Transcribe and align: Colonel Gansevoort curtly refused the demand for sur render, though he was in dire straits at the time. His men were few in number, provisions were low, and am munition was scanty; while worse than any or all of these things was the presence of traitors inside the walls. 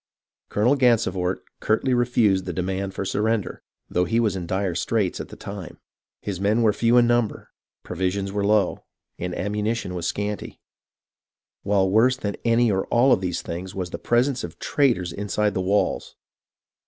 Colonel 0.49 0.75
Gansevoort 0.75 1.43
curtly 1.59 1.93
refused 1.93 2.45
the 2.45 2.53
demand 2.53 2.95
for 2.95 3.05
sur 3.05 3.21
render, 3.21 3.61
though 3.87 4.05
he 4.05 4.19
was 4.19 4.35
in 4.35 4.47
dire 4.47 4.73
straits 4.73 5.21
at 5.21 5.27
the 5.29 5.35
time. 5.35 5.77
His 6.23 6.41
men 6.41 6.63
were 6.63 6.73
few 6.73 6.97
in 6.97 7.05
number, 7.05 7.51
provisions 7.83 8.31
were 8.31 8.43
low, 8.43 8.83
and 9.19 9.35
am 9.37 9.51
munition 9.51 9.93
was 9.93 10.07
scanty; 10.07 10.59
while 11.61 11.87
worse 11.87 12.17
than 12.17 12.35
any 12.43 12.71
or 12.71 12.87
all 12.87 13.13
of 13.13 13.21
these 13.21 13.43
things 13.43 13.75
was 13.75 13.91
the 13.91 13.99
presence 13.99 14.43
of 14.43 14.57
traitors 14.57 15.13
inside 15.13 15.53
the 15.53 15.61
walls. 15.61 16.15